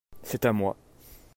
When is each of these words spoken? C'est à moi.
C'est 0.23 0.45
à 0.47 0.51
moi. 0.51 0.75